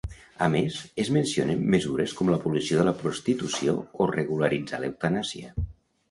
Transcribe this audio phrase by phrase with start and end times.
[0.43, 5.53] A més, es mencionen mesures com l'abolició de la prostitució o regularitzar l'eutanàsia.